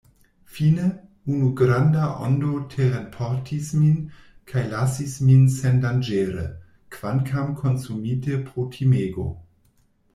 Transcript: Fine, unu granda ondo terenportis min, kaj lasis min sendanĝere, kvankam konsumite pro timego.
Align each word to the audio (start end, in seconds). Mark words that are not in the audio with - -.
Fine, 0.53 0.85
unu 1.31 1.49
granda 1.59 2.05
ondo 2.27 2.49
terenportis 2.75 3.69
min, 3.81 3.99
kaj 4.53 4.65
lasis 4.73 5.15
min 5.29 5.45
sendanĝere, 5.59 6.47
kvankam 6.97 7.55
konsumite 7.65 8.45
pro 8.49 8.71
timego. 8.79 9.31